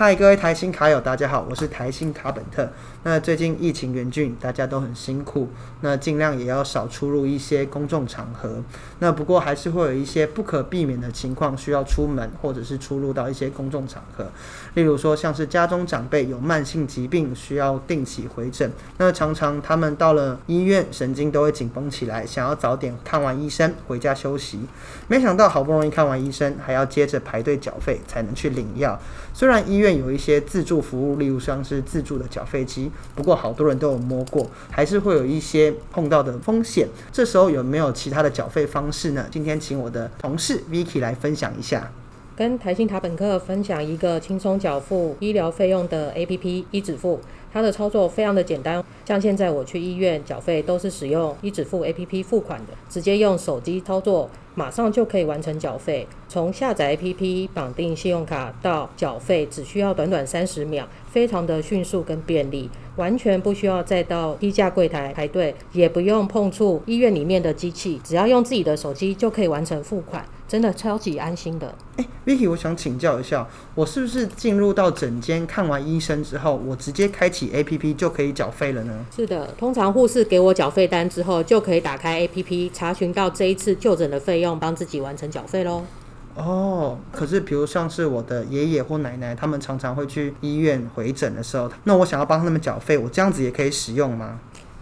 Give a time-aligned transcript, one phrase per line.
[0.00, 2.70] 嗨，各位台新卡友，大家好，我是台新卡本特。
[3.02, 5.48] 那最近疫情严峻，大家都很辛苦，
[5.80, 8.62] 那尽量也要少出入一些公众场合。
[9.00, 14.26] 那不过还是会有一些不可避免的情况需要出门，或者是出入到一些公众场合。
[14.74, 24.60] 例如说，像是家中长辈有慢性疾病需要定期回诊，那常常他们到了医院，神经都会紧绷起来，想要早点看完医生回家休息。
[25.08, 28.96] 没想到好不容易看完医生，还要接着排队缴费才能去领药。
[29.34, 36.88] 虽然医院有一些自助服务，例如像是自助的缴费机，不过好多人都有摸过，还是会有一些碰到的风险。
[37.12, 39.26] 这时候有没有其他的缴费方式呢？
[39.30, 41.90] 今天请我的同事 Vicky 来分享一下。
[42.36, 47.18] 跟台新塔本克分享一个轻松缴付医疗费用的 APP 医指付，
[47.52, 48.84] 它的操作非常的简单。
[49.04, 56.04] 像现在我去医院缴费都是使用医指付 APP 付款的，直接用手机操作，马上就可以完成缴费。
[56.28, 70.24] 从下载 APP 绑定信用卡到缴费，只需要短短三十秒，非常的迅速跟便利，完全不需要再到低价柜台排队，也不用碰触医院里面的机器，只要用自己的手机就可以完成付款。
[70.48, 71.74] 真的超级安心的。
[71.96, 79.04] 哎，Vicky，我想请教一下，我是不是进入到诊间看完医生之后，我直接开启 APP 就可以缴费了呢？
[79.14, 85.82] 是的，通常护士给我缴费单之后，就可以打开 APP 查询到这一次就诊的费用，帮自己完成缴费喽。
[86.34, 94.38] 哦，可是比如像是我的爷爷或奶奶，他们常常会去医院回诊的时候，那我想要帮他们缴费，我这样子也可以使用吗？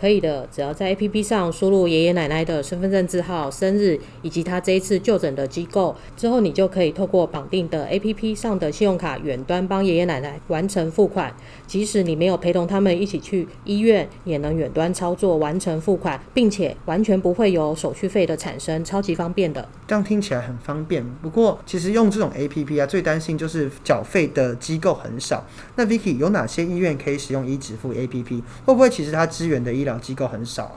[0.00, 11.34] 可以的，只要在 APP 上输入爷爷奶奶的身份证字号、生日以及他这一次就诊的机构，之后你就可以透过绑定的 APP 上的信用卡远端帮爷爷奶奶完成付款。
[11.66, 19.68] 即使你没有陪同他们一起去医院，也能远端操作完成付款，并且完全不会有手续费的产生，超级方便的。
[19.86, 21.04] 这样听起来很方便。
[21.20, 25.44] 不过，其实用这种 APP 啊，最担心就是缴费的机构很少。
[25.76, 28.42] 那 Vicky 有哪些医院可以使用医支付 APP？
[28.64, 30.76] 会不会其实它支援的医疗机构很少啊？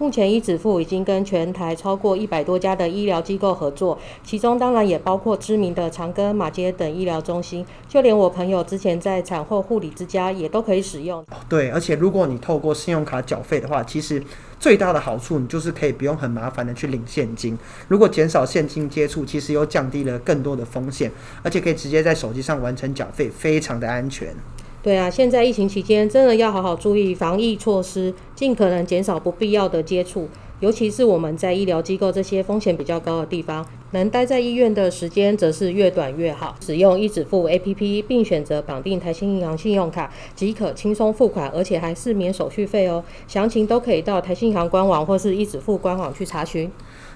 [0.00, 11.24] 目前医指付已经跟全台超过一百多家的医疗机构合作，其中当然也包括知名的长庚、马街等医疗中心，就连我朋友之前在产后护理之家也都可以使用。
[11.48, 14.22] 对，而且如果你透过信用卡缴费的话，其实
[14.60, 17.58] 最大的好处你就是可以不用很麻烦的去领现金。
[17.88, 21.10] 如果减少现金接触，其实又降低了更多的风险，
[21.42, 24.32] 而且可以直接在手机上完成缴费，非常的安全。
[24.80, 30.28] 对啊，现在疫情期间真的要好好注意防疫措施，尽可能减少不必要的接触，
[30.60, 36.56] 尤其是我们在医疗机构这些风险比较高的地方，能待在医院的时间则是越短越好。
[36.60, 43.02] 使用一指付 APP 并选择绑定台新银行信用卡，即可轻松付款，而且还是免手续费哦。
[43.26, 46.70] 详情都可以到台新银行官网或是一指付官网去查询。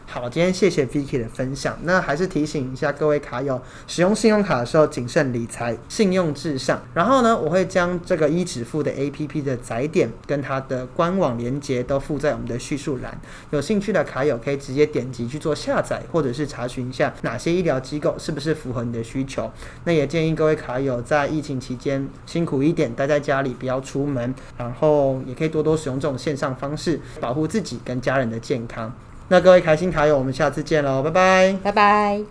[0.05, 1.78] 好，今天谢谢 Vicky 的分享。
[1.84, 6.83] 那还是提醒一下各位卡友，使用信用卡的时候谨慎理财，信用至上。
[6.93, 13.19] 然后呢，我会将这个一指付的 APP 的载点跟它的官网连接都附在我们的叙述栏。
[13.50, 19.50] 有兴趣的卡友可以直接点击去做下载，或者是查查询一下哪些医疗机构是不是符合你的需求。
[19.84, 28.94] 那也建议各位卡友在疫情期间辛苦一点，待在家里不要出门，然后也可以多多使用这种线上方式，保护自己跟家人的健康。
[29.26, 32.22] 那各位开心卡友，我们下次见喽，拜拜，拜拜。